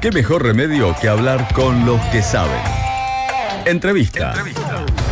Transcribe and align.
¿Qué 0.00 0.10
mejor 0.10 0.42
remedio 0.42 0.94
que 0.98 1.08
hablar 1.08 1.46
con 1.52 1.84
los 1.84 2.00
que 2.06 2.22
saben? 2.22 2.58
Entrevista. 3.66 4.32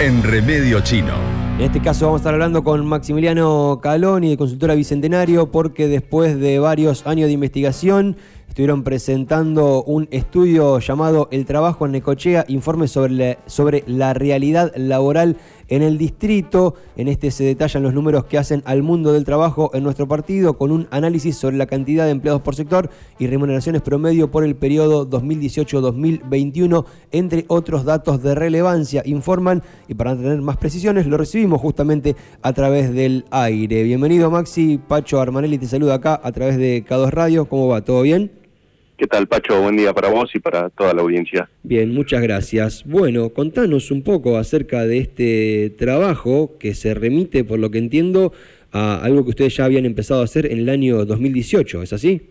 En 0.00 0.22
Remedio 0.22 0.80
Chino. 0.80 1.12
En 1.58 1.64
este 1.64 1.82
caso 1.82 2.06
vamos 2.06 2.20
a 2.20 2.22
estar 2.22 2.32
hablando 2.32 2.64
con 2.64 2.86
Maximiliano 2.86 3.80
Caloni 3.82 4.30
de 4.30 4.38
Consultora 4.38 4.74
Bicentenario 4.74 5.52
porque 5.52 5.88
después 5.88 6.40
de 6.40 6.58
varios 6.58 7.06
años 7.06 7.26
de 7.26 7.32
investigación 7.32 8.16
estuvieron 8.48 8.82
presentando 8.82 9.82
un 9.82 10.08
estudio 10.10 10.78
llamado 10.78 11.28
El 11.32 11.44
trabajo 11.44 11.84
en 11.84 11.92
Necochea, 11.92 12.46
informe 12.48 12.88
sobre 12.88 13.36
sobre 13.44 13.84
la 13.86 14.14
realidad 14.14 14.72
laboral 14.74 15.36
en 15.68 15.82
el 15.82 15.98
distrito. 15.98 16.74
En 16.96 17.08
este 17.08 17.30
se 17.30 17.44
detallan 17.44 17.82
los 17.82 17.94
números 17.94 18.24
que 18.24 18.38
hacen 18.38 18.62
al 18.64 18.82
mundo 18.82 19.12
del 19.12 19.24
trabajo 19.24 19.70
en 19.74 19.84
nuestro 19.84 20.08
partido 20.08 20.58
con 20.58 20.72
un 20.72 20.88
análisis 20.90 21.36
sobre 21.36 21.56
la 21.56 21.66
cantidad 21.66 22.04
de 22.04 22.10
empleados 22.10 22.42
por 22.42 22.54
sector 22.54 22.90
y 23.18 23.26
remuneraciones 23.26 23.82
promedio 23.82 24.30
por 24.30 24.44
el 24.44 24.56
periodo 24.56 25.08
2018-2021, 25.08 26.84
entre 27.12 27.44
otros 27.48 27.84
datos 27.84 28.22
de 28.22 28.34
relevancia, 28.34 29.02
informan 29.04 29.62
y 29.88 29.94
para 29.94 30.16
tener 30.16 30.40
más 30.40 30.56
precisiones 30.56 31.06
lo 31.06 31.16
recibimos 31.16 31.60
justamente 31.60 32.16
a 32.42 32.52
través 32.52 32.92
del 32.92 33.24
aire. 33.30 33.82
Bienvenido 33.82 34.30
Maxi, 34.30 34.78
Pacho 34.78 35.20
Armanelli 35.20 35.58
te 35.58 35.66
saluda 35.66 35.94
acá 35.94 36.20
a 36.22 36.32
través 36.32 36.56
de 36.56 36.84
K2 36.84 37.10
Radio, 37.10 37.48
¿cómo 37.48 37.68
va? 37.68 37.82
¿Todo 37.82 38.02
bien? 38.02 38.47
¿Qué 38.98 39.06
tal, 39.06 39.28
Pacho? 39.28 39.62
Buen 39.62 39.76
día 39.76 39.94
para 39.94 40.08
vos 40.08 40.28
y 40.34 40.40
para 40.40 40.70
toda 40.70 40.92
la 40.92 41.02
audiencia. 41.02 41.48
Bien, 41.62 41.94
muchas 41.94 42.20
gracias. 42.20 42.82
Bueno, 42.84 43.28
contanos 43.28 43.92
un 43.92 44.02
poco 44.02 44.36
acerca 44.36 44.84
de 44.86 44.98
este 44.98 45.70
trabajo 45.78 46.58
que 46.58 46.74
se 46.74 46.94
remite, 46.94 47.44
por 47.44 47.60
lo 47.60 47.70
que 47.70 47.78
entiendo, 47.78 48.32
a 48.72 48.96
algo 48.96 49.22
que 49.22 49.30
ustedes 49.30 49.56
ya 49.56 49.66
habían 49.66 49.86
empezado 49.86 50.20
a 50.20 50.24
hacer 50.24 50.46
en 50.46 50.58
el 50.58 50.68
año 50.68 51.04
2018, 51.04 51.84
¿es 51.84 51.92
así? 51.92 52.28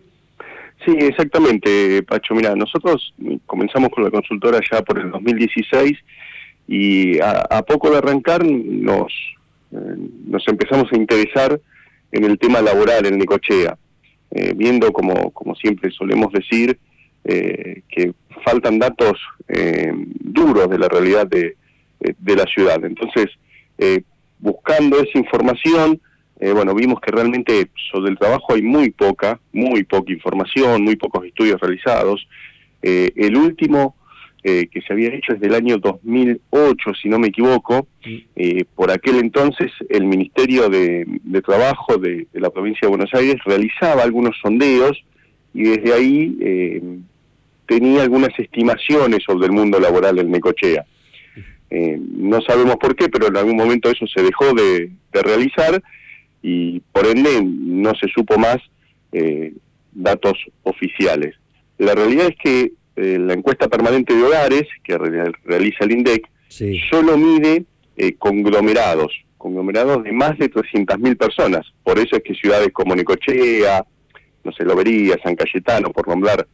Sí, 0.85 0.91
exactamente, 0.99 2.03
Pacho. 2.03 2.35
Mira, 2.35 2.53
nosotros 2.53 3.13
comenzamos 3.45 3.89
con 3.89 4.03
la 4.03 4.11
consultora 4.11 4.59
ya 4.69 4.81
por 4.81 4.99
el 4.99 5.09
2016 5.09 5.97
y 6.67 7.17
a, 7.21 7.63
poco 7.65 7.91
de 7.91 7.99
arrancar 7.99 8.45
nos, 8.45 9.13
eh, 9.71 9.95
nos 10.25 10.45
empezamos 10.49 10.91
a 10.91 10.97
interesar 10.97 11.61
en 12.11 12.25
el 12.25 12.37
tema 12.37 12.59
laboral 12.61 13.05
en 13.05 13.19
Necochea 13.19 13.77
eh, 14.31 14.53
viendo, 14.55 14.91
como, 14.91 15.31
como 15.31 15.55
siempre 15.55 15.89
solemos 15.91 16.31
decir, 16.33 16.77
eh, 17.23 17.81
que 17.89 18.13
faltan 18.43 18.77
datos 18.77 19.13
eh, 19.47 19.91
duros 20.19 20.69
de 20.69 20.77
la 20.77 20.89
realidad 20.89 21.25
de, 21.27 21.55
de 21.99 22.35
la 22.35 22.45
ciudad. 22.45 22.83
Entonces, 22.85 23.27
buscando 24.39 24.99
esa 24.99 25.17
información, 25.17 25.99
bueno, 26.39 26.75
vimos 26.75 26.99
que 27.01 27.11
realmente 27.11 27.69
sobre 27.91 28.11
el 28.11 28.17
trabajo 28.17 28.53
hay 28.53 28.61
muy 28.61 28.91
poca, 28.91 29.39
muy 29.51 29.83
poca 29.83 30.13
información, 30.13 30.83
muy 30.83 30.95
pocos 30.95 31.25
estudios 31.25 31.59
realizados. 31.59 32.27
el 32.81 33.35
último 33.35 33.95
eh, 34.49 34.69
que 34.71 34.79
se 34.79 34.93
había 34.93 35.09
hecho 35.09 35.33
desde 35.33 35.47
el 35.47 35.55
año 35.55 35.77
2008, 35.77 36.93
si 37.01 37.09
no 37.09 37.19
me 37.19 37.27
equivoco. 37.27 37.85
Eh, 38.33 38.63
por 38.75 38.89
aquel 38.91 39.17
entonces 39.17 39.69
el 39.89 40.05
Ministerio 40.05 40.69
de, 40.69 41.05
Trabajo 41.45 41.97
de, 41.97 42.27
la 42.31 42.49
provincia 42.49 42.85
de 42.85 42.95
Buenos 42.95 43.13
Aires 43.13 43.35
realizaba 43.45 44.03
algunos 44.03 44.37
sondeos 44.41 45.03
y 45.53 45.63
desde 45.63 45.93
ahí 45.93 46.37
eh, 46.39 46.81
tenía 47.67 48.03
algunas 48.03 48.29
estimaciones 48.39 49.19
sobre 49.25 49.47
el 49.47 49.51
mundo 49.51 49.81
laboral 49.81 50.17
en 50.19 50.31
Necochea. 50.31 50.85
no 51.69 52.39
sabemos 52.39 52.77
por 52.77 52.95
qué, 52.95 53.09
pero 53.09 53.27
en 53.27 53.35
algún 53.35 53.57
momento 53.57 53.91
eso 53.91 54.07
se 54.07 54.23
dejó 54.23 54.53
de, 54.53 54.91
de 55.11 55.23
realizar 55.23 55.83
y 56.41 56.79
por 56.93 57.05
ende 57.05 57.43
no 57.43 57.91
se 57.95 58.07
supo 58.15 58.37
más 58.37 58.59
datos 59.91 60.37
oficiales. 60.63 61.35
La 61.79 61.95
realidad 61.95 62.27
es 62.27 62.37
que 62.41 62.71
eh, 62.99 63.19
la 63.19 63.33
encuesta 63.33 63.67
permanente 63.67 64.15
de 64.15 64.23
hogares 64.23 64.63
que 64.83 64.97
realiza 64.97 65.83
el 65.83 65.91
INDEC 65.91 66.27
solo 66.89 67.15
mide 67.15 67.65
eh, 67.95 68.15
conglomerados, 68.15 69.13
conglomerados 69.37 70.03
de 70.03 70.11
más 70.11 70.35
de 70.39 70.49
300.000 70.49 71.15
personas. 71.15 71.63
Por 71.83 71.99
eso 71.99 72.15
es 72.15 72.23
que 72.23 72.33
ciudades 72.33 72.69
como 72.73 72.95
Necochea, 72.95 73.85
no 74.43 74.51
sé, 74.51 74.63
Lobería, 74.63 75.15
San 75.23 75.35
Cayetano, 75.35 75.91
por 75.91 76.07
nombrar 76.07 76.47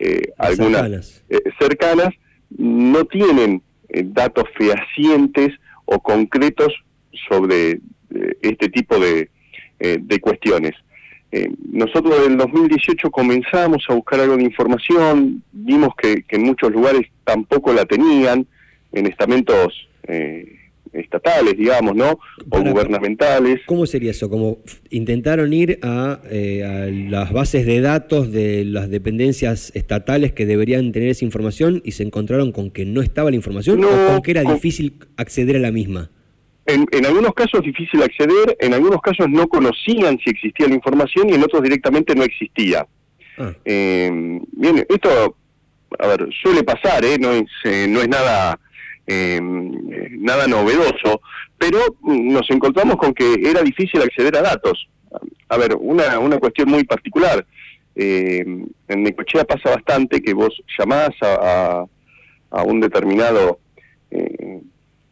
eh, 0.00 0.32
algunas 0.38 1.24
cercanas, 1.60 2.08
no 2.50 3.04
tienen 3.04 3.62
datos 4.06 4.46
fehacientes 4.58 5.52
o 5.84 6.02
concretos 6.02 6.74
sobre 7.28 7.78
este 8.42 8.68
tipo 8.70 8.98
de, 8.98 9.30
de 9.78 10.20
cuestiones. 10.20 10.72
Eh, 11.32 11.50
nosotros 11.72 12.14
en 12.24 12.32
el 12.32 12.38
2018 12.38 13.10
comenzamos 13.10 13.84
a 13.88 13.94
buscar 13.94 14.20
algo 14.20 14.36
de 14.36 14.44
información, 14.44 15.42
vimos 15.52 15.90
que, 16.00 16.24
en 16.28 16.42
muchos 16.42 16.70
lugares 16.70 17.02
tampoco 17.24 17.72
la 17.72 17.84
tenían, 17.84 18.46
en 18.92 19.06
estamentos 19.06 19.88
eh, 20.04 20.56
estatales, 20.92 21.56
digamos, 21.56 21.94
¿no? 21.94 22.18
O 22.48 22.60
gubernamentales. 22.60 23.60
¿Cómo 23.66 23.86
sería 23.86 24.12
eso? 24.12 24.30
Como 24.30 24.58
intentaron 24.90 25.52
ir 25.52 25.78
a, 25.82 26.20
eh, 26.30 27.06
las 27.10 27.32
bases 27.32 27.66
de 27.66 27.80
datos 27.80 28.32
de 28.32 28.64
las 28.64 28.88
dependencias 28.88 29.72
estatales 29.74 30.32
que 30.32 30.46
deberían 30.46 30.92
tener 30.92 31.10
esa 31.10 31.24
información 31.24 31.82
y 31.84 31.92
se 31.92 32.04
encontraron 32.04 32.52
con 32.52 32.70
que 32.70 32.84
no 32.84 33.02
estaba 33.02 33.30
la 33.30 33.36
información 33.36 33.84
o 33.84 33.88
con 33.88 34.22
que 34.22 34.30
era 34.30 34.42
difícil 34.42 34.94
acceder 35.16 35.56
a 35.56 35.60
la 35.60 35.72
misma. 35.72 36.10
En, 36.66 37.06
algunos 37.06 37.32
casos 37.32 37.62
difícil 37.62 38.02
acceder, 38.02 38.56
en 38.58 38.74
algunos 38.74 39.00
casos 39.00 39.28
no 39.30 39.46
conocían 39.46 40.18
si 40.18 40.30
existía 40.30 40.66
la 40.66 40.74
información 40.74 41.30
y 41.30 41.34
en 41.34 41.42
otros 41.44 41.62
directamente 41.62 42.14
no 42.14 42.24
existía. 42.24 42.84
Ah. 43.38 43.52
Eh, 43.64 44.40
bien, 44.52 44.84
esto, 44.88 45.36
a 45.96 46.06
ver, 46.08 46.28
suele 46.42 46.64
pasar, 46.64 47.04
¿eh? 47.04 47.18
no, 47.20 47.30
es, 47.30 47.44
eh, 47.64 47.86
no 47.88 48.00
es 48.00 48.08
nada, 48.08 48.58
eh, 49.06 49.38
nada 49.40 50.48
novedoso, 50.48 51.20
pero 51.56 51.78
nos 52.02 52.50
encontramos 52.50 52.96
con 52.96 53.14
que 53.14 53.34
era 53.44 53.62
difícil 53.62 54.02
acceder 54.02 54.36
a 54.36 54.42
datos. 54.42 54.88
A 55.48 55.56
ver, 55.56 55.76
una, 55.78 56.18
una 56.18 56.38
cuestión 56.38 56.68
muy 56.68 56.82
particular. 56.82 57.46
en 57.94 58.68
Necochea 58.88 59.44
pasa 59.44 59.70
bastante 59.70 60.20
que 60.20 60.34
vos 60.34 60.52
llamás 60.76 61.10
a, 61.22 61.84
a 62.50 62.62
un 62.64 62.80
determinado 62.80 63.60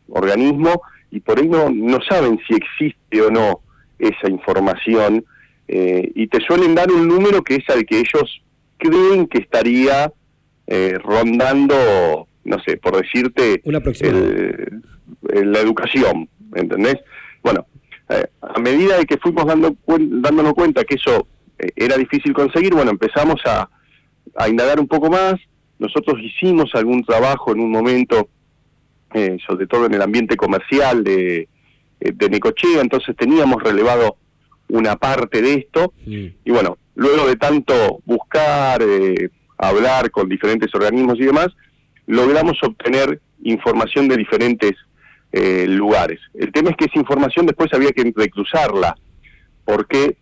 organismo 0.08 0.82
y 1.14 1.20
por 1.20 1.38
ahí 1.38 1.48
no, 1.48 1.70
no 1.70 2.00
saben 2.02 2.40
si 2.48 2.54
existe 2.56 3.22
o 3.22 3.30
no 3.30 3.60
esa 4.00 4.28
información 4.28 5.24
eh, 5.68 6.10
y 6.12 6.26
te 6.26 6.40
suelen 6.40 6.74
dar 6.74 6.90
un 6.90 7.06
número 7.06 7.42
que 7.44 7.54
es 7.54 7.68
al 7.68 7.86
que 7.86 8.00
ellos 8.00 8.42
creen 8.78 9.28
que 9.28 9.38
estaría 9.38 10.12
eh, 10.66 10.98
rondando, 11.00 12.26
no 12.42 12.58
sé, 12.66 12.78
por 12.78 13.00
decirte, 13.00 13.62
la 15.22 15.60
educación, 15.60 16.28
¿entendés? 16.52 16.96
Bueno, 17.44 17.64
eh, 18.08 18.26
a 18.40 18.58
medida 18.58 18.98
de 18.98 19.04
que 19.04 19.16
fuimos 19.18 19.46
dando 19.46 19.76
dándonos 19.86 20.54
cuenta 20.54 20.82
que 20.82 20.96
eso 20.96 21.28
era 21.76 21.96
difícil 21.96 22.32
conseguir, 22.32 22.74
bueno, 22.74 22.90
empezamos 22.90 23.40
a, 23.46 23.70
a 24.34 24.48
indagar 24.48 24.80
un 24.80 24.88
poco 24.88 25.08
más, 25.10 25.34
nosotros 25.78 26.16
hicimos 26.20 26.74
algún 26.74 27.04
trabajo 27.04 27.52
en 27.52 27.60
un 27.60 27.70
momento 27.70 28.28
eh, 29.16 29.36
sobre 29.46 29.68
todo 29.68 29.86
en 29.86 29.94
el 29.94 30.02
ambiente 30.02 30.36
comercial 30.36 31.04
de, 31.04 31.48
eh, 32.00 32.12
de 32.12 32.28
Necochea, 32.28 32.80
entonces 32.80 33.14
teníamos 33.14 33.62
relevado 33.62 34.16
una 34.68 34.96
parte 34.96 35.40
de 35.40 35.54
esto 35.54 35.94
y 36.04 36.50
bueno, 36.50 36.78
luego 36.96 37.28
de 37.28 37.36
tanto 37.36 38.00
buscar, 38.04 38.82
eh, 38.82 39.30
hablar 39.56 40.10
con 40.10 40.28
diferentes 40.28 40.74
organismos 40.74 41.20
y 41.20 41.26
demás, 41.26 41.46
logramos 42.08 42.60
obtener 42.64 43.20
información 43.44 44.08
de 44.08 44.16
diferentes 44.16 44.72
lugares. 45.32 46.20
El 46.32 46.52
tema 46.52 46.70
es 46.70 46.76
que 46.76 46.84
esa 46.86 46.98
información 46.98 47.46
después 47.46 47.72
había 47.72 47.90
que 47.90 48.12
recruzarla, 48.14 48.96
porque, 49.64 50.16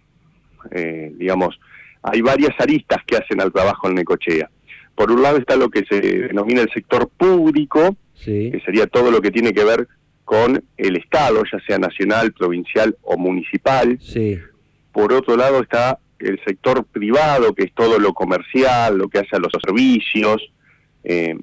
digamos, 1.19 1.59
hay 2.03 2.23
varias 2.23 2.59
aristas 2.59 2.99
que 3.07 3.17
hacen 3.17 3.41
al 3.43 3.53
trabajo 3.53 3.89
en 3.89 3.97
Necochea. 3.97 4.51
Por 4.95 5.11
un 5.13 5.23
lado 5.23 5.37
está 5.37 5.57
lo 5.57 5.69
que 5.69 5.85
se 5.85 6.01
denomina 6.01 6.63
el 6.63 6.71
sector 6.73 7.11
público, 7.11 7.95
que 8.25 8.63
sería 8.65 8.87
todo 8.87 9.11
lo 9.11 9.21
que 9.21 9.31
tiene 9.31 9.53
que 9.53 9.65
ver 9.65 9.89
con 10.25 10.63
el 10.77 10.97
Estado, 10.97 11.43
ya 11.51 11.59
sea 11.67 11.79
nacional, 11.79 12.33
provincial 12.33 12.97
o 13.03 13.17
municipal. 13.17 13.99
Por 14.93 15.13
otro 15.13 15.37
lado 15.37 15.61
está 15.61 15.99
el 16.19 16.41
sector 16.45 16.85
privado, 16.85 17.55
que 17.55 17.65
es 17.65 17.73
todo 17.75 17.99
lo 17.99 18.15
comercial, 18.15 18.97
lo 18.97 19.09
que 19.09 19.19
hace 19.19 19.37
a 19.37 19.41
los 19.41 19.53
servicios. 19.65 20.43
Eh, 21.05 21.37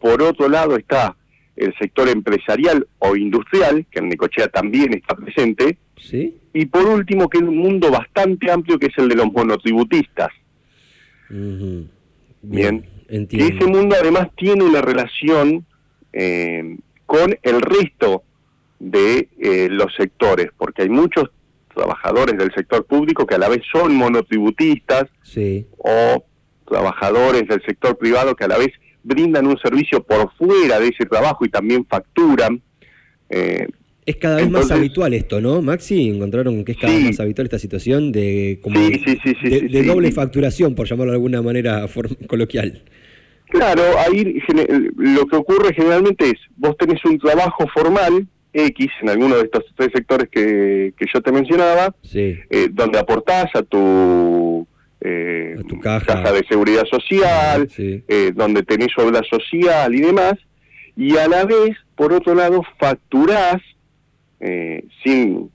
por 0.00 0.22
otro 0.22 0.48
lado 0.48 0.76
está 0.76 1.16
el 1.56 1.74
sector 1.78 2.08
empresarial 2.08 2.86
o 2.98 3.16
industrial, 3.16 3.86
que 3.90 3.98
en 3.98 4.08
Necochea 4.08 4.48
también 4.48 4.94
está 4.94 5.14
presente. 5.16 5.78
Y 6.52 6.66
por 6.66 6.86
último, 6.86 7.28
que 7.28 7.38
es 7.38 7.44
un 7.44 7.56
mundo 7.56 7.90
bastante 7.90 8.50
amplio, 8.50 8.78
que 8.78 8.86
es 8.86 8.98
el 8.98 9.08
de 9.08 9.16
los 9.16 9.32
monotributistas. 9.32 10.28
Bien. 12.42 12.84
ese 13.08 13.66
mundo 13.66 13.96
además 14.00 14.28
tiene 14.36 14.64
una 14.64 14.80
relación 14.80 15.66
con 17.06 17.38
el 17.42 17.60
resto 17.62 18.22
de 18.78 19.28
eh, 19.38 19.68
los 19.70 19.94
sectores, 19.94 20.48
porque 20.56 20.82
hay 20.82 20.88
muchos 20.88 21.30
trabajadores 21.74 22.36
del 22.36 22.52
sector 22.52 22.84
público 22.84 23.26
que 23.26 23.36
a 23.36 23.38
la 23.38 23.48
vez 23.48 23.62
son 23.72 23.94
monotributistas 23.94 25.04
o 25.78 26.24
trabajadores 26.66 27.46
del 27.48 27.62
sector 27.64 27.96
privado 27.96 28.34
que 28.34 28.44
a 28.44 28.48
la 28.48 28.58
vez 28.58 28.72
brindan 29.02 29.46
un 29.46 29.58
servicio 29.58 30.02
por 30.02 30.32
fuera 30.34 30.78
de 30.80 30.88
ese 30.88 31.06
trabajo 31.06 31.44
y 31.44 31.48
también 31.48 31.86
facturan. 31.86 32.60
Eh, 33.30 33.66
es 34.04 34.16
cada 34.16 34.36
vez 34.36 34.50
más 34.50 34.70
habitual 34.70 35.12
esto, 35.12 35.40
¿no, 35.40 35.60
Maxi? 35.60 36.08
Encontraron 36.08 36.64
que 36.64 36.72
es 36.72 36.78
cada 36.78 36.94
vez 36.94 37.04
más 37.04 37.20
habitual 37.20 37.46
esta 37.46 37.58
situación 37.58 38.10
de, 38.10 38.58
como 38.62 38.80
de, 38.80 39.82
doble 39.86 40.12
facturación, 40.12 40.74
por 40.74 40.88
llamarlo 40.88 41.12
de 41.12 41.16
alguna 41.16 41.42
manera 41.42 41.86
coloquial. 42.26 42.82
Claro, 43.50 43.82
ahí 43.98 44.40
lo 44.96 45.26
que 45.26 45.36
ocurre 45.36 45.74
generalmente 45.74 46.26
es, 46.26 46.38
vos 46.56 46.76
tenés 46.76 47.02
un 47.04 47.18
trabajo 47.18 47.66
formal, 47.72 48.26
X, 48.52 48.88
en 49.02 49.10
alguno 49.10 49.36
de 49.36 49.42
estos 49.42 49.64
tres 49.76 49.90
sectores 49.94 50.28
que, 50.30 50.92
yo 51.12 51.20
te 51.20 51.32
mencionaba, 51.32 51.94
eh, 52.12 52.68
donde 52.70 52.98
aportás 52.98 53.46
a 53.54 53.62
tu, 53.62 54.66
eh, 55.00 55.56
tu 55.68 55.78
caja. 55.80 56.32
de 56.32 56.44
seguridad 56.48 56.84
social, 56.90 57.68
eh, 57.78 58.32
donde 58.34 58.62
tenés 58.62 58.88
obra 58.98 59.22
social 59.30 59.94
y 59.94 60.00
demás, 60.00 60.34
y 60.96 61.16
a 61.16 61.28
la 61.28 61.44
vez, 61.44 61.76
por 61.94 62.12
otro 62.12 62.34
lado, 62.34 62.62
facturás 62.78 63.56
eh, 64.40 64.84
sin 65.04 65.50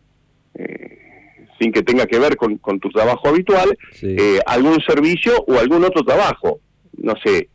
sin 1.59 1.71
que 1.71 1.83
tenga 1.83 2.05
que 2.05 2.19
ver 2.19 2.35
con, 2.35 2.57
con 2.57 2.79
tu 2.79 2.89
trabajo 2.89 3.29
habitual, 3.29 3.77
algún 4.45 4.79
servicio 4.81 5.33
o 5.47 5.57
algún 5.57 5.83
otro 5.83 6.03
trabajo. 6.03 6.59
No 6.97 7.13
sé, 7.23 7.47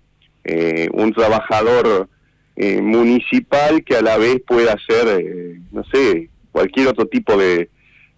eh, 0.50 0.88
un 0.94 1.12
trabajador 1.12 2.08
eh, 2.56 2.80
municipal 2.80 3.84
que 3.84 3.96
a 3.96 4.00
la 4.00 4.16
vez 4.16 4.40
pueda 4.46 4.72
hacer, 4.72 5.20
eh, 5.20 5.60
no 5.70 5.84
sé, 5.92 6.30
cualquier 6.50 6.88
otro 6.88 7.04
tipo 7.04 7.36
de, 7.36 7.68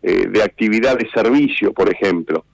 de 0.00 0.42
actividad 0.42 0.96
de 0.96 1.10
servicio, 1.10 1.74
por 1.74 1.92
ejemplo. 1.92 2.44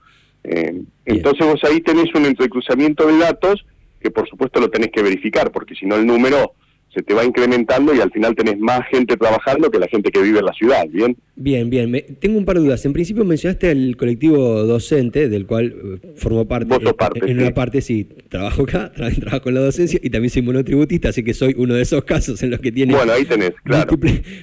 entonces 1.05 1.45
vos 1.45 1.63
ahí 1.63 1.79
tenés 1.81 2.13
un 2.15 2.25
entrecruzamiento 2.25 3.05
de 3.05 3.19
datos 3.19 3.65
que 4.01 4.09
por 4.09 4.27
supuesto 4.27 4.59
lo 4.59 4.69
tenés 4.69 4.89
que 4.91 5.03
verificar, 5.03 5.51
porque 5.51 5.75
si 5.75 5.85
no 5.85 5.95
el 5.95 6.07
número 6.07 6.53
se 6.97 7.03
te 7.03 7.13
va 7.13 7.23
incrementando 7.23 7.93
y 7.93 8.01
al 8.01 8.11
final 8.11 8.35
tenés 8.35 8.57
más 8.57 8.81
gente 8.89 9.15
trabajando 9.17 9.69
que 9.69 9.77
la 9.77 9.87
gente 9.87 10.09
que 10.09 10.19
vive 10.19 10.39
en 10.39 10.45
la 10.45 10.53
ciudad, 10.53 10.83
¿bien? 10.89 11.15
Bien, 11.35 11.69
bien. 11.69 12.17
tengo 12.19 12.39
un 12.39 12.45
par 12.45 12.55
de 12.55 12.63
dudas. 12.63 12.83
En 12.87 12.93
principio 12.93 13.23
mencionaste 13.23 13.69
el 13.69 13.95
colectivo 13.97 14.63
docente, 14.63 15.29
del 15.29 15.45
cual 15.45 15.75
eh, 16.01 16.13
formo 16.15 16.47
parte. 16.47 16.65
Vos 16.65 16.93
parte, 16.93 17.19
En 17.29 17.39
una 17.39 17.53
parte 17.53 17.81
sí, 17.81 18.09
trabajo 18.29 18.63
acá, 18.63 18.91
trabajo 19.19 19.49
en 19.49 19.55
la 19.55 19.61
docencia 19.61 19.99
y 20.01 20.09
también 20.09 20.31
soy 20.31 20.41
monotributista, 20.41 21.09
así 21.09 21.23
que 21.23 21.35
soy 21.35 21.53
uno 21.55 21.75
de 21.75 21.83
esos 21.83 22.03
casos 22.05 22.41
en 22.41 22.49
los 22.49 22.59
que 22.61 22.71
tiene 22.71 22.95
bueno, 22.95 23.13
ahí 23.13 23.25
tenés, 23.25 23.51
claro. 23.63 23.95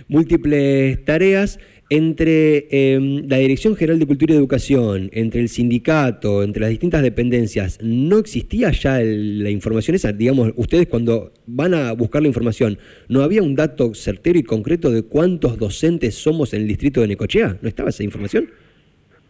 múltiples 0.07 1.05
tareas 1.05 1.59
entre 1.91 2.67
em, 2.71 3.29
la 3.29 3.37
Dirección 3.37 3.77
General 3.77 3.99
de 3.99 4.07
Cultura 4.07 4.35
y 4.35 4.37
Educación, 4.37 5.11
entre 5.13 5.41
el 5.41 5.49
sindicato, 5.49 6.43
entre 6.43 6.63
las 6.63 6.71
distintas 6.71 7.03
dependencias, 7.03 7.79
¿no 7.83 8.19
existía 8.19 8.71
ya 8.71 8.99
la 9.01 9.51
información 9.51 9.95
esa? 9.95 10.13
Digamos, 10.13 10.53
ustedes 10.57 10.87
cuando 10.87 11.33
van 11.47 11.75
a 11.75 11.93
buscar 11.93 12.23
la 12.23 12.29
información, 12.29 12.79
¿no 13.09 13.23
había 13.23 13.43
un 13.43 13.55
dato 13.55 13.95
certero 13.95 14.39
y 14.39 14.43
concreto 14.43 14.91
de 14.91 15.03
cuántos 15.03 15.59
docentes 15.59 16.15
somos 16.15 16.55
en 16.55 16.63
el 16.63 16.69
distrito 16.69 17.01
de 17.01 17.09
Necochea? 17.09 17.59
¿No 17.61 17.69
estaba 17.69 17.91
esa 17.91 18.03
información? 18.03 18.49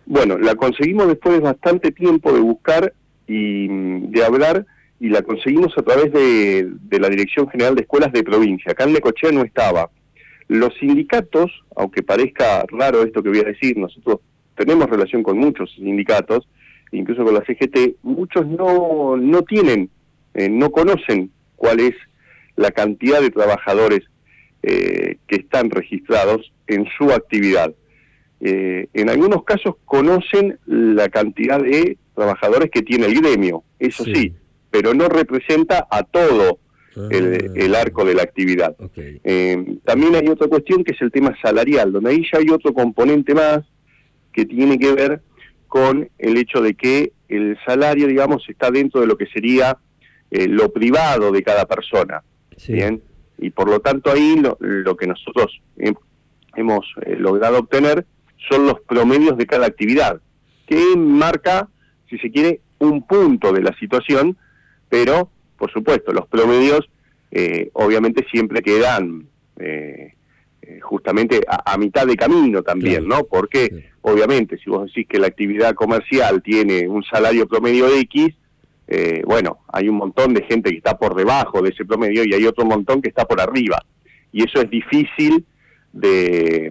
Bueno, 0.07 0.39
la 0.39 0.55
conseguimos 0.55 1.09
después 1.09 1.35
de 1.35 1.41
bastante 1.41 1.91
tiempo 1.91 2.33
de 2.33 2.41
buscar 2.41 2.93
y 3.27 3.69
mm, 3.69 4.11
de 4.11 4.25
hablar 4.25 4.67
y 5.01 5.09
la 5.09 5.23
conseguimos 5.23 5.77
a 5.77 5.83
través 5.83 6.13
de, 6.13 6.69
de 6.83 7.01
la 7.01 7.09
Dirección 7.09 7.49
General 7.49 7.75
de 7.75 7.83
Escuelas 7.83 8.13
de 8.13 8.23
Provincia. 8.23 8.73
Acá 8.73 8.85
en 8.85 8.93
Necochea 8.93 9.33
no 9.33 9.43
estaba. 9.43 9.91
Los 10.49 10.75
sindicatos, 10.75 11.51
aunque 11.77 12.03
parezca 12.03 12.65
raro 12.69 13.03
esto 13.03 13.23
que 13.23 13.31
voy 13.31 13.41
a 13.41 13.45
decir, 13.45 13.77
nosotros 13.79 14.21
tenemos 14.57 14.89
relación 14.89 15.23
con 15.23 15.39
muchos 15.39 15.73
sindicatos, 15.75 16.47
incluso 16.93 17.25
con 17.25 17.35
la 17.35 17.45
CGT, 17.45 17.97
muchos 18.03 18.47
no, 18.47 19.17
no 19.17 19.43
tienen, 19.43 19.91
eh, 20.35 20.49
no 20.49 20.71
conocen 20.71 21.31
cuál 21.57 21.81
es 21.81 21.95
la 22.57 22.71
cantidad 22.71 23.21
de 23.21 23.31
trabajadores 23.31 24.03
eh, 24.63 25.17
que 25.27 25.37
están 25.37 25.71
registrados 25.71 26.53
en 26.67 26.87
su 26.97 27.11
actividad. 27.11 27.75
Eh, 28.41 28.89
en 28.93 29.09
algunos 29.09 29.45
casos 29.45 29.77
conocen 29.85 30.59
la 30.67 31.09
cantidad 31.09 31.61
de 31.61 31.97
trabajadores 32.15 32.71
que 32.71 32.83
tiene 32.83 33.07
el 33.07 33.21
gremio, 33.21 33.65
eso 33.79 34.05
sí 34.05 34.35
pero 34.75 34.93
no 34.93 35.09
representa 35.09 35.87
a 35.89 36.03
todo 36.03 36.59
el, 37.11 37.75
ah. 37.75 37.81
arco 37.81 38.05
de 38.05 38.15
la 38.15 38.23
actividad. 38.23 38.77
Eh, 38.97 39.79
también 39.85 40.15
hay 40.15 40.29
otra 40.29 40.49
cuestión 40.49 40.85
que 40.85 40.93
es 40.93 41.03
el 41.03 41.11
tema 41.11 41.35
salarial, 41.43 41.93
donde 41.93 42.11
ahí 42.11 42.27
ya 42.31 42.39
hay 42.39 42.51
otro 42.51 42.73
componente 42.73 43.35
más 43.35 43.61
que 44.33 44.45
tiene 44.45 44.79
que 44.79 44.93
ver 44.93 45.23
con 45.69 46.09
el 46.19 46.37
hecho 46.37 46.61
de 46.61 46.75
que 46.75 47.13
el 47.29 47.59
salario, 47.67 48.07
digamos, 48.07 48.49
está 48.49 48.71
dentro 48.71 49.01
de 49.01 49.07
lo 49.07 49.17
que 49.17 49.27
sería 49.27 49.77
eh, 50.31 50.47
lo 50.49 50.73
privado 50.73 51.33
de 51.33 51.43
cada 51.43 51.67
persona. 51.67 52.23
Bien, 52.69 53.03
y 53.39 53.51
por 53.51 53.69
lo 53.69 53.81
tanto 53.81 54.11
ahí 54.11 54.37
lo, 54.37 54.97
que 54.97 55.07
nosotros 55.07 55.61
hemos 56.57 56.87
eh, 57.05 57.17
logrado 57.19 57.59
obtener 57.59 58.07
son 58.49 58.67
los 58.67 58.81
promedios 58.81 59.37
de 59.37 59.47
cada 59.47 59.67
actividad, 59.67 60.21
que 60.67 60.97
marca, 60.97 61.69
si 62.09 62.19
se 62.19 62.31
quiere, 62.31 62.61
un 62.79 63.07
punto 63.07 63.53
de 63.53 63.63
la 63.63 63.77
situación, 63.79 64.37
pero 64.89 65.31
por 65.57 65.73
supuesto, 65.73 66.13
los 66.13 66.27
promedios 66.29 66.89
eh, 67.31 67.71
obviamente 67.73 68.25
siempre 68.31 68.63
quedan 68.63 69.27
eh, 69.59 70.13
eh, 70.63 70.81
justamente 70.81 71.41
a, 71.49 71.77
mitad 71.77 72.07
de 72.07 72.17
camino 72.17 72.63
también, 72.63 73.09
¿no? 73.09 73.25
Porque 73.25 73.91
obviamente 74.03 74.57
si 74.59 74.71
vos 74.71 74.87
decís 74.87 75.07
que 75.09 75.19
la 75.19 75.27
actividad 75.27 75.75
comercial 75.75 76.43
tiene 76.43 76.87
un 76.89 77.03
salario 77.03 77.49
promedio 77.49 77.89
de 77.89 78.01
X, 78.01 78.35
bueno, 79.27 79.59
hay 79.73 79.89
un 79.89 79.97
montón 79.97 80.35
de 80.35 80.43
gente 80.43 80.71
que 80.71 80.77
está 80.77 80.97
por 80.97 81.17
debajo 81.17 81.61
de 81.63 81.71
ese 81.71 81.85
promedio 81.85 82.23
y 82.25 82.35
hay 82.35 82.47
otro 82.47 82.65
montón 82.65 83.03
que 83.03 83.09
está 83.09 83.25
por 83.25 83.41
arriba. 83.41 83.85
Y 84.31 84.45
eso 84.45 84.61
es 84.61 84.71
difícil 84.71 85.45
de, 85.93 86.71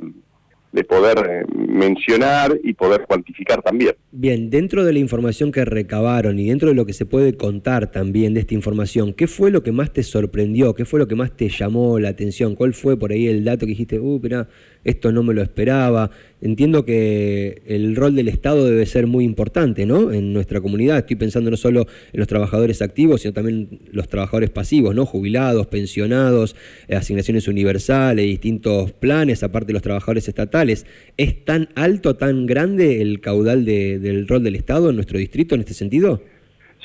de 0.73 0.83
poder 0.83 1.17
eh, 1.19 1.45
mencionar 1.55 2.59
y 2.63 2.73
poder 2.73 3.05
cuantificar 3.07 3.61
también. 3.61 3.95
Bien, 4.11 4.49
dentro 4.49 4.83
de 4.83 4.91
la 4.91 4.99
información 4.99 5.51
que 5.51 5.63
recabaron 5.63 6.39
y 6.39 6.49
dentro 6.49 6.69
de 6.69 6.75
lo 6.75 6.85
que 6.85 6.93
se 6.93 7.05
puede 7.05 7.37
contar 7.37 7.91
también 7.91 8.33
de 8.33 8.41
esta 8.41 8.55
información, 8.55 9.13
¿qué 9.13 9.27
fue 9.27 9.51
lo 9.51 9.63
que 9.63 9.71
más 9.71 9.93
te 9.93 10.03
sorprendió? 10.03 10.73
¿Qué 10.73 10.85
fue 10.85 10.99
lo 10.99 11.07
que 11.07 11.15
más 11.15 11.31
te 11.37 11.47
llamó 11.47 11.99
la 11.99 12.09
atención? 12.09 12.55
¿Cuál 12.55 12.73
fue 12.73 12.97
por 12.97 13.11
ahí 13.11 13.27
el 13.27 13.45
dato 13.45 13.65
que 13.65 13.71
dijiste, 13.71 13.99
uh, 13.99 14.19
mira, 14.21 14.49
esto 14.83 15.11
no 15.11 15.23
me 15.23 15.33
lo 15.33 15.41
esperaba? 15.41 16.11
Entiendo 16.41 16.83
que 16.83 17.61
el 17.65 17.95
rol 17.95 18.15
del 18.15 18.27
Estado 18.27 18.65
debe 18.65 18.85
ser 18.85 19.07
muy 19.07 19.23
importante, 19.23 19.85
¿no? 19.85 20.11
En 20.11 20.33
nuestra 20.33 20.59
comunidad. 20.59 20.97
Estoy 20.97 21.15
pensando 21.15 21.49
no 21.49 21.57
solo 21.57 21.87
en 22.11 22.19
los 22.19 22.27
trabajadores 22.27 22.81
activos, 22.81 23.21
sino 23.21 23.33
también 23.33 23.79
los 23.91 24.09
trabajadores 24.09 24.49
pasivos, 24.49 24.93
¿no? 24.93 25.05
Jubilados, 25.05 25.67
pensionados, 25.67 26.55
eh, 26.87 26.95
asignaciones 26.95 27.47
universales, 27.47 28.25
distintos 28.25 28.91
planes, 28.91 29.43
aparte 29.43 29.67
de 29.67 29.73
los 29.73 29.81
trabajadores 29.81 30.27
estatales. 30.27 30.85
¿Es 31.15 31.45
tan 31.45 31.69
alto, 31.75 32.15
tan 32.15 32.45
grande 32.45 33.01
el 33.01 33.21
caudal 33.21 33.63
del 33.63 34.27
rol 34.27 34.43
del 34.43 34.55
Estado 34.55 34.89
en 34.89 34.95
nuestro 34.95 35.17
distrito 35.17 35.55
en 35.55 35.61
este 35.61 35.73
sentido? 35.73 36.21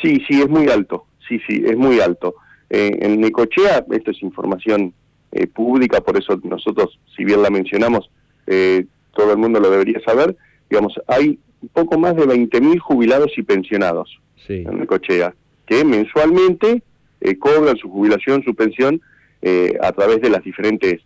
Sí, 0.01 0.23
sí, 0.29 0.41
es 0.41 0.49
muy 0.49 0.69
alto. 0.69 1.07
Sí, 1.29 1.41
sí, 1.47 1.63
es 1.67 1.77
muy 1.77 2.01
alto. 2.01 2.37
Eh, 2.71 2.97
en 3.01 3.21
Necochea, 3.21 3.85
esto 3.91 4.11
es 4.11 4.23
información 4.23 4.93
eh, 5.33 5.47
pública, 5.47 6.01
por 6.01 6.17
eso 6.17 6.41
nosotros, 6.43 6.99
si 7.17 7.25
bien 7.25 7.43
la 7.43 7.51
mencionamos, 7.51 8.11
eh, 8.47 8.87
todo 9.15 9.33
el 9.33 9.39
mundo 9.39 9.61
lo 9.61 9.71
debería 9.71 10.01
saber, 10.01 10.37
digamos, 10.71 10.95
hay 11.07 11.39
un 11.61 11.69
poco 11.69 11.99
más 11.99 12.17
de 12.17 12.25
20.000 12.25 12.79
jubilados 12.79 13.33
y 13.37 13.43
pensionados 13.43 14.21
en 14.49 14.79
Necochea, 14.79 15.35
que 15.67 15.85
mensualmente 15.85 16.83
eh, 17.21 17.37
cobran 17.37 17.77
su 17.77 17.91
jubilación, 17.91 18.43
su 18.43 18.55
pensión, 18.55 19.01
eh, 19.43 19.77
a 19.83 19.93
través 19.93 20.21
de 20.21 20.31
las 20.31 20.43
diferentes 20.43 21.03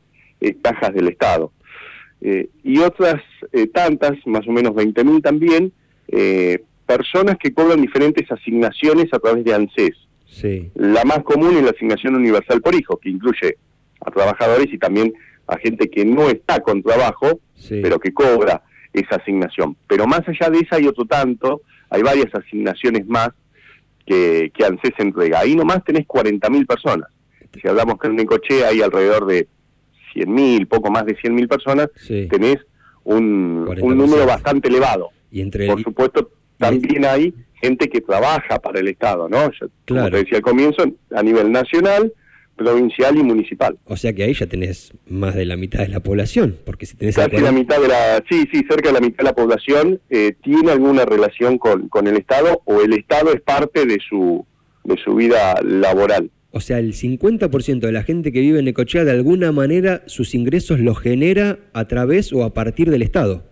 cajas 0.61 0.93
del 0.93 1.09
Estado. 1.09 1.53
y 2.21 2.79
otras 2.79 3.23
tantas, 3.73 4.13
más 4.27 4.47
o 4.49 4.53
menos 4.53 4.73
20.000 4.73 5.23
también, 5.23 5.73
personas 6.85 7.37
que 7.39 7.53
cobran 7.53 7.81
diferentes 7.81 8.31
asignaciones 8.31 9.07
a 9.13 9.21
través 9.21 9.45
de 9.45 9.55
ANSES. 9.55 9.97
La 10.75 11.05
más 11.05 11.23
común 11.23 11.57
es 11.57 11.63
la 11.63 11.71
asignación 11.71 12.17
universal 12.17 12.61
por 12.61 12.75
hijo, 12.75 12.97
que 12.97 13.11
incluye 13.11 13.57
a 14.05 14.11
trabajadores 14.11 14.73
y 14.73 14.79
también 14.79 15.13
a 15.47 15.57
gente 15.59 15.91
que 15.91 16.05
no 16.05 16.29
está 16.29 16.61
con 16.61 16.83
trabajo, 16.83 17.41
pero 17.69 17.99
que 17.99 18.13
cobra 18.13 18.63
esa 18.93 19.17
asignación. 19.17 19.77
Pero 19.87 20.07
más 20.07 20.23
allá 20.27 20.51
de 20.51 20.59
esa 20.59 20.77
hay 20.77 20.87
otro 20.87 21.05
tanto, 21.05 21.63
hay 21.91 22.03
varias 22.03 22.35
asignaciones 22.35 23.07
más 23.07 23.31
que, 24.07 24.51
que 24.55 24.65
ANSES 24.65 24.93
entrega. 24.99 25.41
Ahí 25.41 25.55
nomás 25.55 25.85
tenés 25.85 26.07
40.000 26.07 26.67
personas. 26.67 27.09
Si 27.61 27.69
hablamos 27.69 27.99
que 27.99 28.09
en 28.09 28.17
Necochea 28.17 28.69
hay 28.69 28.81
alrededor 28.81 29.27
de 29.27 29.47
100.000, 30.15 30.67
poco 30.69 30.91
más 30.91 31.05
de 31.07 31.17
100.000 31.17 31.49
personas, 31.49 31.89
tenés 32.07 32.59
un, 33.05 33.69
un, 33.81 33.97
número 33.97 34.27
bastante 34.27 34.69
elevado. 34.69 35.11
Y 35.31 35.41
entre 35.41 35.67
Por 35.67 35.83
supuesto, 35.83 36.31
también 36.59 37.05
hay 37.05 37.35
gente 37.55 37.89
que 37.89 38.01
trabaja 38.01 38.59
para 38.59 38.81
el 38.81 38.89
Estado, 38.89 39.29
¿no? 39.29 39.51
como 39.87 40.11
te 40.11 40.17
decía 40.17 40.39
al 40.39 40.43
comienzo, 40.43 40.85
a 41.15 41.23
nivel 41.23 41.53
nacional, 41.53 42.13
provincial 42.57 43.17
y 43.17 43.23
municipal. 43.23 43.79
O 43.85 43.97
sea 43.97 44.13
que 44.13 44.25
ahí 44.25 44.35
ya 44.35 44.47
tenés 44.47 44.93
más 45.09 45.35
de 45.35 45.45
la 45.45 45.57
mitad 45.57 45.81
de 45.81 45.89
la 45.89 46.01
población, 46.01 46.57
porque 46.65 46.87
si 46.87 46.97
tenés... 46.97 47.17
Casi 47.17 47.39
la 47.39 47.53
mitad 47.53 47.81
de 47.81 47.89
la... 47.89 48.23
Sí, 48.29 48.45
sí, 48.53 48.65
cerca 48.69 48.89
de 48.89 48.93
la 48.93 49.01
mitad 49.01 49.19
de 49.19 49.25
la 49.25 49.35
población 49.35 50.01
eh, 50.11 50.35
tiene 50.43 50.71
alguna 50.71 51.05
relación 51.05 51.59
con, 51.59 51.89
con 51.89 52.07
el 52.07 52.17
Estado 52.17 52.63
o 52.65 52.81
el 52.83 52.93
Estado 52.93 53.33
es 53.33 53.41
parte 53.41 53.87
de 53.87 53.99
su, 54.09 54.47
de 54.85 54.97
su 55.03 55.15
vida 55.15 55.61
laboral. 55.63 56.31
O 56.51 56.61
sea, 56.61 56.79
el 56.79 56.93
50% 56.93 57.81
de 57.81 57.93
la 57.93 58.03
gente 58.03 58.31
que 58.31 58.41
vive 58.41 58.59
en 58.59 58.67
Necochea 58.67 59.05
de 59.05 59.11
alguna 59.11 59.53
manera 59.53 60.03
sus 60.07 60.35
ingresos 60.35 60.81
los 60.81 60.99
genera 60.99 61.59
a 61.73 61.89
través 61.89 62.33
o 62.33 62.45
a 62.45 62.53
partir 62.53 62.91
del 62.91 63.01
Estado. 63.03 63.45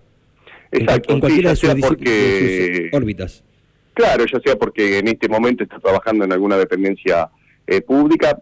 Exacto, 0.70 1.14
en, 1.14 1.20
cualquiera 1.20 1.56
sí, 1.56 1.66
de, 1.66 1.72
sus, 1.72 1.80
porque... 1.80 2.10
de 2.10 2.90
sus 2.90 2.94
órbitas. 2.94 3.44
Claro, 3.94 4.24
ya 4.26 4.38
sea 4.40 4.56
porque 4.56 4.98
en 4.98 5.08
este 5.08 5.28
momento 5.28 5.64
está 5.64 5.78
trabajando 5.78 6.24
en 6.24 6.32
alguna 6.32 6.56
dependencia 6.56 7.30
eh, 7.66 7.80
pública. 7.80 8.38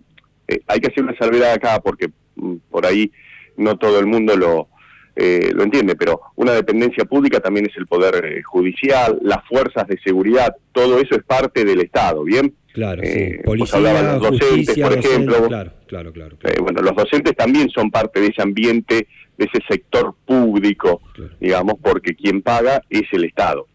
Eh, 0.49 0.61
hay 0.67 0.81
que 0.81 0.89
hacer 0.89 1.05
una 1.05 1.17
salvedad 1.17 1.53
acá 1.53 1.81
porque 1.81 2.09
mm, 2.37 2.55
por 2.71 2.87
ahí 2.87 3.13
no 3.57 3.77
todo 3.77 3.99
el 4.01 4.07
mundo 4.07 4.37
lo, 4.37 4.69
eh, 5.17 5.51
lo 5.55 5.63
entiende, 5.65 5.95
pero 5.97 6.21
una 6.37 6.53
dependencia 6.53 7.05
pública 7.05 7.41
también 7.41 7.67
es 7.71 7.77
el 7.77 7.87
poder 7.87 8.25
eh, 8.25 8.43
judicial, 8.43 9.19
las 9.23 9.45
fuerzas 9.47 9.87
de 9.89 9.99
seguridad, 10.01 10.55
todo 10.73 10.99
eso 11.01 11.15
es 11.17 11.23
parte 11.25 11.65
del 11.65 11.81
Estado, 11.81 12.23
¿bien? 12.25 12.55
Claro, 12.73 13.03
sí. 13.05 13.11
Eh, 13.19 13.37
vos 13.45 13.57
Policía, 13.57 14.03
los 14.03 14.21
docentes, 14.23 14.49
justicia, 14.49 14.85
por 14.87 14.97
docente, 14.97 15.09
ejemplo. 15.15 15.49
claro, 15.49 15.73
claro, 15.89 16.13
claro. 16.13 16.37
claro. 16.39 16.57
Eh, 16.57 16.61
bueno, 16.63 16.81
los 16.83 16.95
docentes 16.95 17.35
también 17.35 17.69
son 17.71 17.91
parte 17.91 18.21
de 18.21 18.29
ese 18.29 18.41
ambiente, 18.43 19.09
de 19.37 19.45
ese 19.45 19.59
sector 19.69 20.15
público, 20.25 21.01
Claro. 21.15 21.33
digamos, 21.41 21.75
porque 21.83 22.15
quien 22.15 22.41
paga 22.43 22.83
es 22.89 23.03
el 23.13 23.25
Estado. 23.25 23.67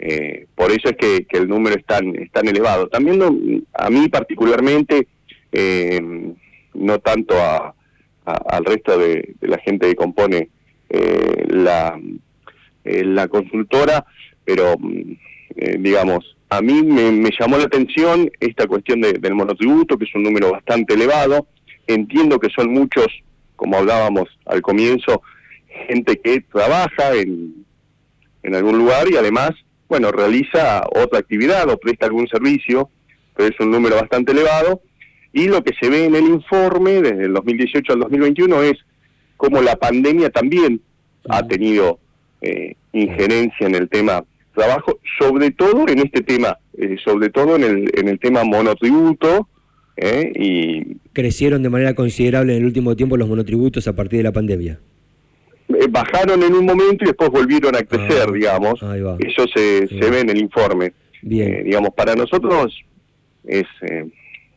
Eh, 0.00 0.46
por 0.56 0.70
eso 0.72 0.88
es 0.88 0.96
que, 0.96 1.26
que 1.28 1.38
el 1.38 1.46
número 1.48 1.76
es 1.76 1.84
tan, 1.84 2.16
es 2.16 2.32
tan 2.32 2.48
elevado. 2.48 2.88
También 2.88 3.18
no- 3.18 3.36
a 3.74 3.90
mí 3.90 4.08
particularmente, 4.08 5.06
eh, 5.52 6.00
no 6.74 6.98
tanto 7.00 7.34
a, 7.36 7.74
al 8.24 8.64
resto 8.64 8.98
de, 8.98 9.34
la 9.40 9.58
gente 9.58 9.88
que 9.88 9.94
compone 9.96 10.48
eh, 10.88 11.44
la, 11.48 11.98
eh, 12.84 13.28
consultora, 13.28 14.04
pero 14.44 14.76
mm, 14.78 15.12
eh, 15.56 15.76
digamos, 15.80 16.36
a 16.48 16.60
mí 16.62 16.82
me, 16.82 17.10
me 17.12 17.30
llamó 17.38 17.58
la 17.58 17.64
atención 17.64 18.30
esta 18.40 18.66
cuestión 18.66 19.00
de- 19.00 19.14
del 19.14 19.34
monotributo, 19.34 19.96
que 19.98 20.04
es 20.04 20.14
un 20.14 20.22
número 20.22 20.50
bastante 20.52 20.94
elevado. 20.94 21.46
Entiendo 21.86 22.38
que 22.38 22.48
son 22.50 22.72
muchos, 22.72 23.06
como 23.56 23.76
hablábamos 23.76 24.28
al 24.46 24.60
comienzo, 24.62 25.22
gente 25.88 26.20
que 26.20 26.40
trabaja 26.40 27.14
en, 27.14 27.64
en 28.42 28.54
algún 28.54 28.78
lugar 28.78 29.08
y 29.10 29.16
además, 29.16 29.50
bueno, 29.88 30.10
realiza 30.12 30.82
otra 30.94 31.18
actividad 31.20 31.68
o 31.68 31.78
presta 31.78 32.06
algún 32.06 32.28
servicio, 32.28 32.90
pero 33.36 33.48
es 33.52 33.60
un 33.60 33.70
número 33.70 33.96
bastante 33.96 34.32
elevado. 34.32 34.82
Y 35.32 35.46
lo 35.48 35.62
que 35.62 35.72
se 35.80 35.88
ve 35.88 36.04
en 36.06 36.14
el 36.14 36.24
informe 36.24 37.00
desde 37.02 37.24
el 37.26 37.32
2018 37.34 37.92
al 37.92 38.00
2021 38.00 38.62
es 38.62 38.78
cómo 39.36 39.60
la 39.62 39.76
pandemia 39.76 40.30
también 40.30 40.80
ha 41.28 41.46
tenido 41.46 41.98
eh, 42.42 42.74
injerencia 42.92 43.66
en 43.66 43.74
el 43.76 43.88
tema 43.88 44.24
trabajo, 44.54 44.98
sobre 45.18 45.50
todo 45.52 45.86
en 45.88 46.00
este 46.00 46.22
tema, 46.22 46.58
eh, 46.76 46.96
sobre 47.04 47.30
todo 47.30 47.56
en 47.56 47.62
el, 47.64 47.90
en 47.96 48.08
el 48.08 48.18
tema 48.18 48.42
monotributo, 48.44 49.48
eh, 49.96 50.32
y 50.34 50.96
Crecieron 51.12 51.62
de 51.62 51.68
manera 51.70 51.94
considerable 51.94 52.52
en 52.54 52.60
el 52.60 52.64
último 52.66 52.96
tiempo 52.96 53.16
los 53.16 53.28
monotributos 53.28 53.86
a 53.86 53.94
partir 53.94 54.18
de 54.18 54.22
la 54.24 54.32
pandemia. 54.32 54.78
eh, 55.68 55.86
bajaron 55.88 56.42
en 56.42 56.52
un 56.54 56.64
momento 56.66 57.04
y 57.04 57.08
después 57.08 57.30
volvieron 57.30 57.76
a 57.76 57.82
crecer, 57.82 58.24
Ah, 58.28 58.32
digamos. 58.32 58.80
Eso 59.20 59.46
se, 59.54 59.86
Sí. 59.86 59.98
se 60.00 60.10
ve 60.10 60.20
en 60.20 60.30
el 60.30 60.38
informe. 60.38 60.92
Bien. 61.22 61.52
Eh, 61.54 61.62
digamos, 61.64 61.90
para 61.94 62.14
nosotros 62.16 62.74
es 63.44 63.66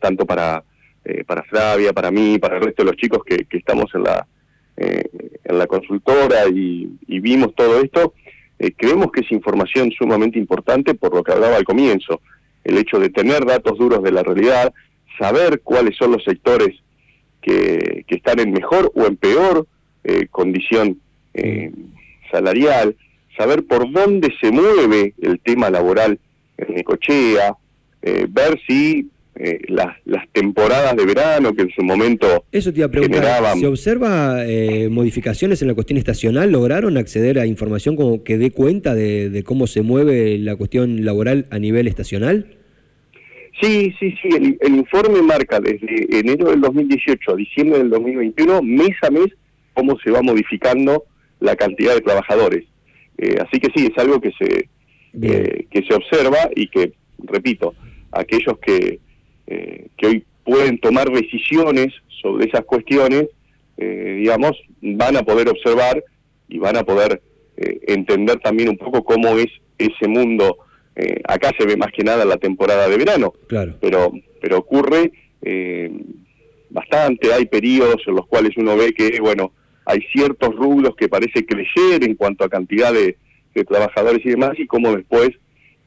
tanto 0.04 0.26
para 0.26 0.62
eh, 1.06 1.24
para 1.26 1.44
Flavia, 1.44 1.94
para 1.94 2.12
mí, 2.12 2.38
para 2.40 2.58
el 2.58 2.64
resto 2.64 2.84
de 2.84 2.92
los 2.92 2.98
chicos 2.98 3.24
que, 3.26 3.46
que 3.46 3.58
estamos 3.58 3.94
en 3.96 4.04
la 4.04 4.28
eh, 4.76 5.04
en 5.44 5.60
la 5.60 5.68
consultora 5.68 6.48
y, 6.48 6.90
vimos 7.20 7.54
todo 7.56 7.80
esto, 7.80 8.14
eh, 8.58 8.72
creemos 8.76 9.12
que 9.12 9.22
es 9.22 9.32
información 9.32 9.92
sumamente 9.92 10.40
importante 10.40 10.96
por 10.96 11.14
lo 11.14 11.24
que 11.24 11.32
hablaba 11.32 11.58
al 11.58 11.64
comienzo, 11.64 12.22
el 12.64 12.78
hecho 12.78 13.00
de 13.00 13.10
tener 13.10 13.46
datos 13.46 13.78
duros 13.78 14.02
de 14.02 14.12
la 14.12 14.24
realidad, 14.24 14.74
saber 15.20 15.62
cuáles 15.62 15.96
son 15.96 16.12
los 16.12 16.24
sectores 16.24 16.76
que, 17.42 18.04
que 18.08 18.16
están 18.16 18.40
en 18.40 18.52
mejor 18.52 18.92
o 18.96 19.06
en 19.06 19.16
peor 19.16 19.68
eh, 20.04 20.28
condición 20.32 21.00
salarial, 22.32 22.96
saber 23.38 23.66
por 23.66 23.92
dónde 23.92 24.34
se 24.40 24.52
mueve 24.52 25.14
el 25.22 25.40
tema 25.40 25.70
laboral 25.70 26.20
en 26.58 26.76
Necochea, 26.76 27.56
ver 28.02 28.60
si 28.68 29.10
eh, 29.36 29.60
las, 29.68 29.98
las 30.06 30.28
temporadas 30.32 30.96
de 30.96 31.06
verano 31.06 31.54
que 31.54 31.64
en 31.64 31.70
su 31.72 31.84
momento 31.84 32.46
Eso 32.52 32.72
te 32.72 32.80
iba 32.80 32.88
a 32.88 32.92
preguntar, 32.92 33.22
generaban- 33.24 33.60
¿se 33.60 33.68
observa 33.68 34.46
eh, 34.46 34.90
modificaciones 34.90 35.62
en 35.62 35.68
la 35.70 35.74
cuestión 35.74 35.98
estacional? 35.98 36.52
¿Lograron 36.52 36.98
acceder 36.98 37.40
a 37.40 37.46
información 37.48 37.96
como 37.96 38.24
que 38.24 38.38
dé 38.38 38.52
cuenta 38.52 38.94
de, 38.94 39.30
de 39.30 39.44
cómo 39.44 39.66
se 39.68 39.82
mueve 39.82 40.38
la 40.38 40.56
cuestión 40.56 41.04
laboral 41.04 41.48
a 41.50 41.58
nivel 41.60 41.88
estacional? 41.88 42.58
Sí, 43.62 43.94
sí, 44.00 44.14
sí, 44.22 44.30
el, 44.36 44.58
el 44.62 44.76
informe 44.76 45.22
marca 45.22 45.60
desde 45.60 46.08
enero 46.20 46.50
del 46.52 46.88
18 46.88 47.32
a 47.32 47.36
diciembre 47.36 47.78
del 47.80 47.90
2021, 47.92 48.62
mes 48.64 48.90
a 49.04 49.12
mes, 49.12 49.28
cómo 49.74 49.98
se 50.04 50.10
va 50.12 50.22
modificando 50.22 51.06
la 51.40 51.56
cantidad 51.56 51.94
de 51.94 52.02
trabajadores. 52.02 52.66
Eh, 53.18 53.38
así 53.40 53.60
que 53.60 53.70
sí, 53.76 53.90
es 53.92 53.98
algo 54.04 54.20
que 54.20 54.32
se, 54.40 54.70
eh, 55.22 55.66
que 55.70 55.84
se 55.88 55.94
observa 55.94 56.50
y 56.56 56.68
que, 56.68 56.94
repito, 57.20 57.76
aquellos 58.12 58.58
que, 58.66 59.00
eh, 59.48 59.88
que 59.98 60.08
hoy 60.08 60.26
pueden 60.44 60.80
tomar 60.80 61.10
decisiones 61.12 61.88
sobre 62.22 62.46
esas 62.46 62.66
cuestiones, 62.66 63.26
eh, 63.78 64.16
digamos, 64.20 64.52
van 64.82 65.18
a 65.18 65.24
poder 65.24 65.50
observar 65.50 66.04
y 66.50 66.58
van 66.60 66.78
a 66.78 66.84
poder 66.84 67.22
eh, 67.58 67.80
entender 67.88 68.40
también 68.40 68.70
un 68.70 68.78
poco 68.78 69.04
cómo 69.04 69.38
es 69.38 69.48
ese 69.78 70.08
mundo. 70.08 70.58
Eh, 70.96 71.22
acá 71.28 71.52
se 71.58 71.66
ve 71.66 71.76
más 71.78 71.92
que 71.92 72.04
nada 72.04 72.24
la 72.26 72.38
temporada 72.38 72.88
de 72.88 72.98
verano, 72.98 73.34
Claro. 73.48 73.76
pero 73.82 74.12
pero 74.42 74.58
ocurre 74.60 75.12
eh, 75.42 75.92
bastante 76.70 77.34
hay 77.34 77.46
periodos 77.46 78.02
en 78.08 78.16
los 78.16 78.28
cuales 78.28 78.52
uno 78.58 78.76
ve 78.78 78.94
que 78.94 79.20
bueno 79.22 79.52
hay 79.86 80.00
ciertos 80.12 80.56
rubros 80.56 80.96
que 80.96 81.10
parece 81.10 81.46
crecer 81.46 82.04
en 82.04 82.16
cuanto 82.16 82.44
a 82.46 82.50
cantidad 82.50 82.94
de, 82.94 83.18
de 83.54 83.64
trabajadores 83.66 84.26
y 84.26 84.30
demás 84.30 84.52
y 84.58 84.66
cómo 84.68 84.96
después 84.96 85.30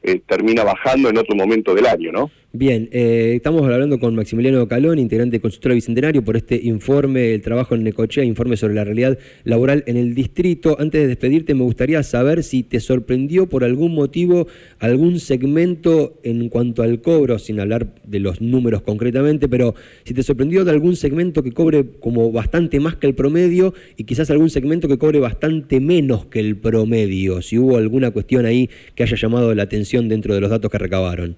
eh, 0.03 0.21
termina 0.27 0.63
bajando 0.63 1.09
en 1.09 1.17
otro 1.17 1.35
momento 1.35 1.73
del 1.73 1.85
año 1.87 2.11
no 2.11 2.31
Bien, 2.53 2.87
eh, 2.93 3.33
estamos 3.35 3.61
hablando 3.63 3.99
con 3.99 4.15
Maximiliano 4.15 4.65
Calón, 4.69 4.99
integrante 4.99 5.35
de 5.35 5.41
Consultora 5.41 5.75
Bicentenario, 5.75 6.23
por 6.23 6.37
este 6.37 6.55
informe, 6.63 7.33
el 7.33 7.41
trabajo 7.41 7.75
en 7.75 7.83
Necochea, 7.83 8.23
informe 8.23 8.55
sobre 8.55 8.73
la 8.73 8.85
realidad 8.85 9.19
laboral 9.43 9.83
en 9.85 9.97
el 9.97 10.15
distrito. 10.15 10.77
Antes 10.79 11.01
de 11.01 11.07
despedirte, 11.07 11.53
me 11.55 11.63
gustaría 11.63 12.01
saber 12.03 12.43
si 12.43 12.63
te 12.63 12.79
sorprendió 12.79 13.49
por 13.49 13.65
algún 13.65 13.93
motivo 13.93 14.47
algún 14.79 15.19
segmento 15.19 16.21
en 16.23 16.47
cuanto 16.47 16.83
al 16.83 17.01
cobro, 17.01 17.37
sin 17.37 17.59
hablar 17.59 17.93
de 18.05 18.21
los 18.21 18.39
números 18.39 18.81
concretamente, 18.81 19.49
pero 19.49 19.75
si 20.05 20.13
te 20.13 20.23
sorprendió 20.23 20.63
de 20.63 20.71
algún 20.71 20.95
segmento 20.95 21.43
que 21.43 21.51
cobre 21.51 21.85
como 21.99 22.31
bastante 22.31 22.79
más 22.79 22.95
que 22.95 23.07
el 23.07 23.13
promedio 23.13 23.73
y 23.97 24.05
quizás 24.05 24.31
algún 24.31 24.49
segmento 24.49 24.87
que 24.87 24.97
cobre 24.97 25.19
bastante 25.19 25.81
menos 25.81 26.27
que 26.27 26.39
el 26.39 26.55
promedio, 26.55 27.41
si 27.41 27.59
hubo 27.59 27.75
alguna 27.75 28.11
cuestión 28.11 28.45
ahí 28.45 28.69
que 28.95 29.03
haya 29.03 29.17
llamado 29.17 29.53
la 29.53 29.63
atención 29.63 30.07
dentro 30.07 30.33
de 30.33 30.39
los 30.39 30.49
datos 30.49 30.71
que 30.71 30.77
recabaron. 30.77 31.35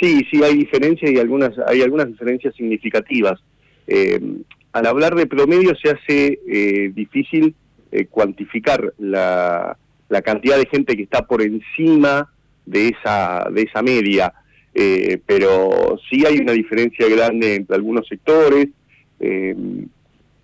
Sí, 0.00 0.26
sí, 0.30 0.42
hay 0.42 0.56
diferencias 0.56 1.10
y 1.10 1.18
algunas 1.18 1.52
hay 1.66 1.80
algunas 1.82 2.08
diferencias 2.08 2.54
significativas. 2.54 3.40
Eh, 3.86 4.20
al 4.72 4.86
hablar 4.86 5.14
de 5.14 5.26
promedio 5.26 5.74
se 5.76 5.90
hace 5.90 6.38
eh, 6.48 6.90
difícil 6.94 7.54
eh, 7.92 8.06
cuantificar 8.06 8.92
la, 8.98 9.76
la 10.08 10.22
cantidad 10.22 10.58
de 10.58 10.66
gente 10.66 10.96
que 10.96 11.02
está 11.04 11.26
por 11.26 11.40
encima 11.40 12.30
de 12.66 12.88
esa 12.88 13.48
de 13.52 13.62
esa 13.62 13.82
media, 13.82 14.32
Eh, 14.78 15.16
pero 15.24 15.96
sí 16.10 16.26
hay 16.26 16.36
una 16.38 16.52
diferencia 16.52 17.08
grande 17.08 17.54
entre 17.54 17.76
algunos 17.76 18.06
sectores 18.06 18.68
eh, 19.20 19.56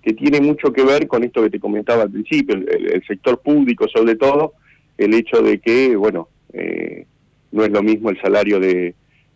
que 0.02 0.12
tiene 0.14 0.40
mucho 0.40 0.72
que 0.72 0.82
ver 0.84 1.06
con 1.06 1.22
esto 1.22 1.42
que 1.42 1.50
te 1.50 1.60
comentaba 1.60 2.04
al 2.04 2.10
principio, 2.10 2.54
el, 2.56 2.64
el- 2.94 3.02
sector 3.06 3.36
público 3.42 3.86
sobre 3.88 4.16
todo, 4.16 4.54
el 4.96 5.12
hecho 5.12 5.42
de 5.42 5.58
que, 5.58 5.94
bueno, 5.96 6.28
eh, 6.54 7.04
no 7.50 7.62
es 7.66 7.70
lo 7.70 7.82
mismo 7.82 8.08
el 8.08 8.18
salario 8.22 8.58
de, 8.58 8.94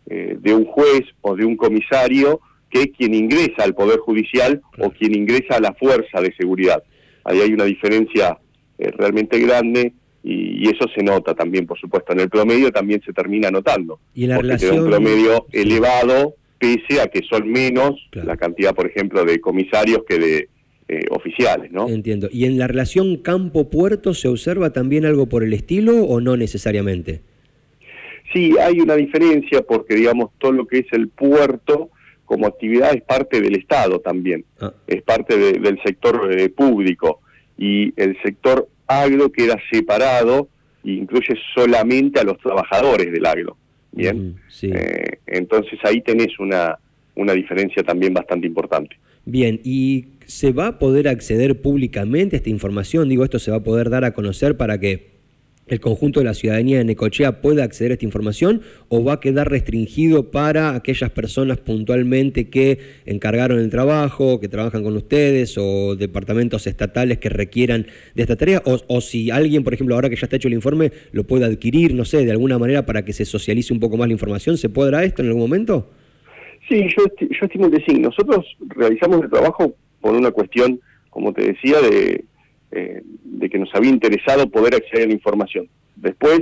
eh, 0.09 0.37
de 0.41 0.55
un 0.55 0.65
juez 0.65 1.03
o 1.21 1.35
de 1.37 1.45
un 1.45 1.57
comisario 1.57 2.41
que 2.71 2.91
quien 2.93 3.15
ingresa 3.15 3.65
al 3.65 3.75
Poder 3.75 3.99
Judicial 4.01 4.61
o 4.79 4.91
quien 4.91 5.15
ingresa 5.15 5.57
a 5.57 5.61
la 5.61 5.73
fuerza 5.75 6.21
de 6.21 6.35
seguridad. 6.37 6.83
Ahí 7.25 7.41
hay 7.41 7.53
una 7.53 7.65
diferencia 7.65 8.39
eh, 8.79 8.91
realmente 8.97 9.39
grande 9.41 9.93
y, 10.23 10.65
y 10.67 10.69
eso 10.69 10.87
se 10.95 11.03
nota 11.03 11.35
también, 11.35 11.67
por 11.67 11.79
supuesto. 11.79 12.13
En 12.13 12.21
el 12.21 12.29
promedio 12.29 12.71
también 12.71 13.01
se 13.07 13.13
termina 13.13 13.51
notando. 13.51 14.01
Y 14.15 14.25
en 14.25 14.31
la 14.31 14.37
porque 14.37 14.57
te 14.57 14.67
da 14.67 14.73
un 14.75 14.79
relación- 14.87 14.91
promedio 14.91 15.47
Sí. 15.53 15.59
elevado 15.61 16.35
pese 16.59 17.01
a 17.01 17.07
que 17.07 17.21
son 17.29 17.49
menos 17.51 17.95
Claro. 18.11 18.29
la 18.29 18.37
cantidad, 18.37 18.75
por 18.75 18.87
ejemplo, 18.87 19.25
de 19.25 19.41
comisarios 19.41 20.03
que 20.09 20.19
de 20.19 20.49
eh, 20.89 21.01
oficiales, 21.11 21.73
¿no? 21.73 21.89
Entiendo. 21.89 22.29
¿Y 22.33 22.45
en 22.45 22.59
la 22.59 22.69
relación 22.69 23.17
campo-puerto 23.17 24.15
se 24.15 24.29
observa 24.29 24.73
también 24.73 25.05
algo 25.05 25.27
por 25.29 25.43
el 25.43 25.53
estilo 25.53 26.05
o 26.05 26.21
no 26.21 26.37
necesariamente? 26.37 27.23
Sí, 28.33 28.55
hay 28.59 28.81
una 28.81 28.95
diferencia 28.95 29.63
porque, 29.63 29.95
digamos, 29.95 30.31
todo 30.39 30.53
lo 30.53 30.67
que 30.67 30.79
es 30.79 30.87
el 30.93 31.09
puerto 31.09 31.91
como 32.25 32.47
actividad 32.47 32.95
es 32.95 33.03
parte 33.03 33.41
del 33.41 33.57
Estado 33.57 34.01
también, 34.01 34.45
ah. 34.61 34.73
es 34.87 35.03
parte 35.03 35.37
del 35.37 35.81
sector 35.83 36.29
eh, 36.33 36.49
público 36.49 37.21
y 37.57 37.95
el 37.97 38.21
sector 38.23 38.69
agro 38.87 39.31
queda 39.31 39.57
separado 39.71 40.49
e 40.85 40.91
incluye 40.93 41.35
solamente 41.55 42.21
a 42.21 42.25
los 42.25 42.39
trabajadores 42.39 43.13
del 43.13 43.25
agro. 43.25 43.57
Bien, 43.93 44.37
eh, 44.63 45.19
entonces 45.27 45.79
ahí 45.85 46.03
tenés 46.03 46.39
una, 46.39 46.79
una 47.15 47.33
diferencia 47.33 47.83
también 47.83 48.13
bastante 48.13 48.47
importante. 48.47 48.97
Bien, 49.25 49.61
¿y 49.65 50.09
se 50.27 50.53
va 50.53 50.67
a 50.67 50.79
poder 50.79 51.09
acceder 51.09 51.63
públicamente 51.63 52.37
a 52.37 52.39
esta 52.39 52.51
información? 52.51 53.09
Digo, 53.09 53.25
esto 53.25 53.39
se 53.39 53.51
va 53.51 53.59
a 53.59 53.63
poder 53.63 53.89
dar 53.89 54.05
a 54.05 54.13
conocer 54.13 54.57
para 54.57 54.79
que 54.79 55.16
el 55.67 55.81
conjunto 55.81 56.21
de 56.21 56.27
la 56.27 56.35
ciudadanía 56.35 56.79
de 56.79 56.85
Necochea 56.85 57.41
pueda 57.41 57.65
acceder 57.65 57.91
a 57.91 57.95
esta 57.95 58.05
información 58.05 58.63
o 58.89 59.03
va 59.03 59.15
a 59.15 59.21
quedar 59.21 59.51
restringido 59.51 60.31
para 60.31 60.75
aquellas 60.75 61.11
personas 61.11 61.59
puntualmente 61.59 62.49
que 62.49 62.79
encargaron 63.05 63.59
el 63.59 63.71
trabajo, 63.71 64.39
que 64.39 64.49
trabajan 64.49 64.85
con 64.85 64.97
ustedes 64.97 65.57
o 65.59 65.97
departamentos 65.97 66.67
estatales 66.67 67.19
que 67.19 67.29
requieran 67.29 67.87
de 68.15 68.23
esta 68.23 68.37
tarea? 68.37 68.63
O, 68.65 69.01
si 69.01 69.31
alguien, 69.31 69.65
por 69.65 69.75
ejemplo, 69.75 69.95
ahora 69.95 70.09
que 70.09 70.17
ya 70.17 70.27
está 70.27 70.37
hecho 70.37 70.49
el 70.49 70.55
informe, 70.55 70.93
lo 71.13 71.25
puede 71.25 71.45
adquirir, 71.45 71.95
no 71.95 72.05
sé, 72.05 72.25
de 72.25 72.31
alguna 72.31 72.59
manera 72.59 72.87
para 72.87 73.05
que 73.05 73.13
se 73.13 73.25
socialice 73.25 73.73
un 73.73 73.81
poco 73.81 73.97
más 73.97 74.07
la 74.07 74.13
información, 74.13 74.57
¿se 74.57 74.69
podrá 74.69 75.05
esto 75.05 75.23
en 75.23 75.29
algún 75.29 75.43
momento? 75.43 75.91
Sí, 76.69 76.87
yo, 76.97 77.05
yo 77.21 77.47
estimo 77.47 77.71
que 77.71 77.83
sí. 77.87 77.99
Nosotros 77.99 78.45
realizamos 78.69 79.23
el 79.23 79.31
trabajo 79.31 79.75
por 80.01 80.15
una 80.15 80.31
cuestión, 80.31 80.81
como 81.11 81.33
te 81.33 81.43
decía, 81.47 81.81
de 81.81 82.25
eh, 82.73 83.03
de 83.05 83.49
que 83.49 83.59
nos 83.59 83.73
había 83.75 83.91
interesado 83.91 84.51
poder 84.51 84.75
acceder 84.75 85.05
a 85.05 85.09
la 85.09 85.15
información. 85.15 85.69
Después, 85.95 86.41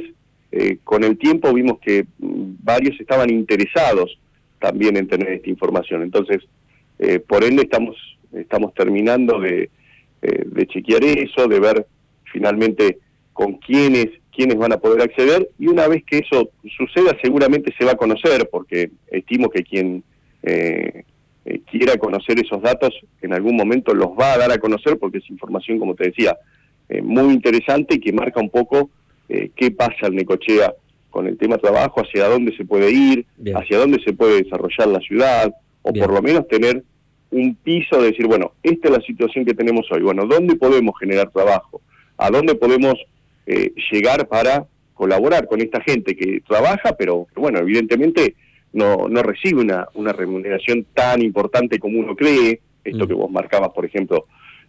eh, 0.52 0.78
con 0.83 1.04
el 1.04 1.19
tiempo 1.19 1.52
vimos 1.52 1.78
que 1.81 2.07
mm, 2.19 2.54
varios 2.62 2.99
estaban 3.00 3.31
interesados 3.31 4.19
también 4.59 4.97
en 4.97 5.07
tener 5.07 5.28
esta 5.28 5.50
información. 5.50 6.02
Entonces, 6.02 6.38
eh, 6.99 7.19
por 7.19 7.45
ende 7.45 7.62
estamos, 7.62 7.97
estamos 8.33 8.73
terminando 8.75 9.38
de, 9.38 9.69
de 10.23 10.66
chequear 10.66 11.04
eso, 11.04 11.47
de 11.49 11.61
ver 11.61 11.87
finalmente 12.33 12.99
con 13.35 13.54
quiénes, 13.59 14.07
quiénes 14.35 14.57
van 14.57 14.73
a 14.73 14.78
poder 14.78 15.02
acceder 15.02 15.50
y 15.59 15.66
una 15.66 15.87
vez 15.87 16.02
que 16.04 16.19
eso 16.19 16.50
suceda 16.78 17.14
seguramente 17.23 17.75
se 17.78 17.85
va 17.85 17.93
a 17.93 17.97
conocer 17.97 18.49
porque 18.50 18.90
estimo 19.11 19.50
que 19.50 19.62
quien 19.62 20.02
eh, 21.46 21.60
quiera 21.70 21.98
conocer 21.98 22.38
esos 22.38 22.62
datos, 22.62 22.94
en 23.20 23.34
algún 23.34 23.56
momento 23.56 23.94
los 23.94 24.08
va 24.08 24.32
a 24.32 24.38
dar 24.38 24.50
a 24.50 24.58
conocer 24.58 24.98
porque 24.98 25.18
es 25.18 25.28
información, 25.28 25.78
como 25.78 25.94
te 25.94 26.04
decía, 26.04 26.36
eh, 26.88 27.02
muy 27.02 27.34
interesante 27.34 27.96
y 27.96 28.00
que 28.00 28.12
marca 28.12 28.40
un 28.40 28.48
poco 28.48 28.90
eh, 29.28 29.50
qué 29.54 29.70
pasa 29.70 30.06
en 30.06 30.16
Necochea 30.16 30.72
con 31.10 31.26
el 31.26 31.36
tema 31.36 31.58
trabajo, 31.58 32.00
hacia 32.00 32.28
dónde 32.28 32.56
se 32.56 32.64
puede 32.64 32.90
ir, 32.90 33.26
hacia 33.54 33.78
dónde 33.78 34.02
se 34.02 34.14
puede 34.14 34.42
desarrollar 34.42 34.88
la 34.88 35.00
ciudad, 35.00 35.54
o 35.82 35.92
por 35.92 36.12
lo 36.12 36.20
menos 36.22 36.48
tener 36.48 36.82
un 37.30 37.54
piso 37.54 38.00
de 38.00 38.10
decir, 38.10 38.26
bueno, 38.26 38.52
esta 38.62 38.88
es 38.88 38.94
la 38.98 39.00
situación 39.02 39.44
que 39.44 39.54
tenemos 39.54 39.86
hoy, 39.92 40.02
bueno, 40.02 40.26
¿dónde 40.26 40.56
podemos 40.56 40.98
generar 40.98 41.30
trabajo? 41.30 41.80
¿A 42.16 42.30
dónde 42.30 42.54
podemos 42.56 42.94
llegar 43.92 44.26
para 44.26 44.66
colaborar 44.94 45.46
con 45.46 45.60
esta 45.60 45.80
gente 45.82 46.16
que 46.16 46.40
trabaja, 46.40 46.96
pero 46.96 47.26
bueno, 47.36 47.58
evidentemente 47.60 48.34
no, 48.75 49.09
no 49.09 49.23
recibe 49.23 49.62
una, 49.62 49.88
una 49.95 50.12
remuneración 50.12 50.87
tan 50.93 51.23
importante 51.23 51.78
como 51.78 51.99
uno 51.99 52.14
cree, 52.14 52.61
esto 52.85 53.04
mm. 53.04 53.09
que 53.09 53.14
vos 53.14 53.31
marcabas, 53.31 53.71
por 53.71 53.87
ejemplo, 53.87 54.26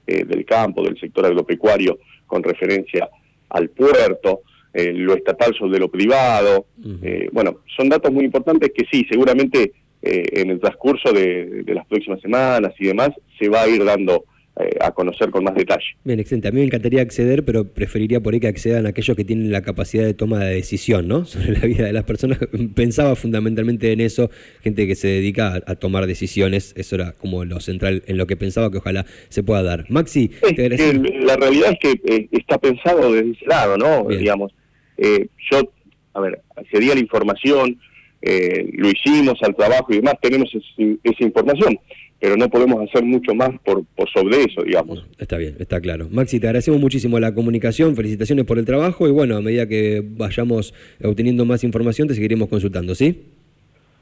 eh, 0.08 0.24
del 0.24 0.46
campo, 0.46 0.84
del 0.84 1.00
sector 1.00 1.26
agropecuario, 1.26 1.98
con 2.28 2.44
referencia 2.44 3.10
al 3.50 3.70
puerto, 3.70 4.42
eh, 4.74 4.94
lo 4.94 5.16
estatal 5.16 5.54
sobre 5.58 5.80
lo 5.80 5.90
privado. 5.90 6.68
Eh, 7.02 7.30
bueno, 7.32 7.62
son 7.76 7.90
datos 7.90 8.12
muy 8.12 8.26
importantes 8.26 8.72
que 8.74 8.86
sí, 8.92 9.06
seguramente 9.10 9.74
en 10.08 10.52
el 10.52 10.60
transcurso 10.60 11.12
de, 11.12 11.64
de, 11.64 11.74
las 11.74 11.88
próximas 11.88 12.22
semanas 12.22 12.76
y 12.78 12.86
demás 12.86 13.10
se 13.40 13.50
va 13.50 13.64
a 13.64 13.68
ir 13.68 13.84
dando 13.84 14.26
eh, 14.58 14.70
a 14.80 14.92
conocer 14.92 15.32
con 15.32 15.44
más 15.44 15.54
detalle. 15.54 15.84
Bien, 16.06 16.18
excelente. 16.18 16.48
A 16.48 16.52
mí 16.52 16.62
me 16.62 16.66
encantaría 16.66 17.02
acceder, 17.02 17.44
pero 17.44 17.66
preferiría 17.66 18.22
por 18.22 18.34
ahí 18.34 18.40
que 18.40 18.48
accedan 18.48 18.86
aquellos 18.86 19.18
que 19.18 19.26
tienen 19.26 19.52
la 19.52 19.62
capacidad 19.62 20.06
de 20.06 20.14
toma 20.14 20.40
de 20.40 20.56
decisión, 20.56 21.10
¿no? 21.10 21.26
Sobre 21.26 21.60
la 21.60 21.66
vida 21.66 21.86
de 21.86 21.92
las 21.92 22.06
personas. 22.06 22.40
Pensaba 22.74 23.18
fundamentalmente 23.18 23.92
en 23.92 24.00
eso, 24.00 24.30
gente 24.62 24.88
que 24.88 24.96
se 24.96 25.10
dedica 25.10 25.62
a, 25.68 25.76
tomar 25.76 26.08
decisiones. 26.08 26.74
Eso 26.78 26.96
era 26.96 27.12
como 27.12 27.44
lo 27.44 27.60
central 27.60 28.04
en 28.08 28.16
lo 28.16 28.28
que 28.28 28.38
pensaba 28.38 28.72
que 28.72 28.78
ojalá 28.78 29.06
se 29.27 29.44
pueda 29.44 29.62
dar. 29.62 29.84
Maxi, 29.90 30.32
la 30.42 31.36
realidad 31.36 31.74
es 31.74 31.79
que 31.79 32.16
eh, 32.16 32.29
está 32.32 32.58
pensado 32.58 33.12
desde 33.12 33.32
ese 33.32 33.46
lado, 33.48 33.77
¿no? 33.77 34.08
Digamos, 34.08 34.53
eh, 34.98 35.27
yo, 35.51 35.70
a 36.14 36.22
ver, 36.22 36.40
accedí 36.56 36.92
a 36.92 36.94
la 36.94 37.01
información, 37.01 37.77
lo 38.22 38.90
hicimos 38.90 39.38
al 39.44 39.53
trabajo 39.53 39.88
y 39.90 39.98
demás, 39.98 40.16
tenemos 40.22 40.50
esa 40.56 41.24
información 41.24 41.77
pero 42.20 42.38
no 42.38 42.50
podemos 42.50 42.82
hacer 42.88 43.04
mucho 43.04 43.34
más 43.36 43.50
por, 43.64 43.84
sobre 44.14 44.44
eso, 44.44 44.64
digamos. 44.64 45.06
Está 45.18 45.38
bien, 45.38 45.56
está 45.60 45.82
claro. 45.82 46.08
Maxi, 46.10 46.40
te 46.40 46.48
agradecemos 46.48 46.80
muchísimo 46.80 47.20
la 47.20 47.34
comunicación, 47.34 47.96
felicitaciones 47.96 48.46
por 48.46 48.58
el 48.58 48.66
trabajo 48.66 49.08
y 49.08 49.12
bueno, 49.12 49.38
a 49.38 49.42
medida 49.42 49.68
que 49.68 50.04
vayamos 50.06 50.74
obteniendo 51.04 51.46
más 51.46 51.64
información 51.64 52.08
te 52.08 52.16
seguiremos 52.16 52.50
consultando, 52.50 52.96
¿sí? 52.96 53.24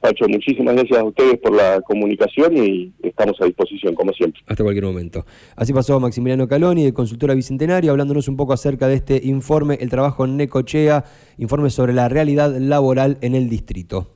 Pacho, 0.03 0.27
muchísimas 0.27 0.75
gracias 0.75 0.99
a 0.99 1.03
ustedes 1.05 1.39
por 1.39 1.55
la 1.55 1.79
comunicación 1.79 2.57
y 2.57 2.91
estamos 3.01 3.39
a 3.39 3.45
disposición, 3.45 3.95
como 3.95 4.11
siempre. 4.11 4.41
Hasta 4.47 4.61
cualquier 4.61 4.83
momento. 4.83 5.25
Así 5.55 5.71
pasó 5.71 5.97
Maximiliano 5.97 6.45
Caloni, 6.45 6.83
de 6.83 6.93
Consultora 6.93 7.33
Bicentenario, 7.33 7.91
hablándonos 7.91 8.27
un 8.27 8.35
poco 8.35 8.51
acerca 8.51 8.89
de 8.89 8.95
este 8.95 9.21
informe, 9.23 9.77
el 9.79 9.89
trabajo 9.89 10.25
en 10.25 10.35
Necochea, 10.35 11.05
informe 11.37 11.69
sobre 11.69 11.93
la 11.93 12.09
realidad 12.09 12.53
laboral 12.59 13.17
en 13.21 13.33
el 13.33 13.49
distrito. 13.49 14.11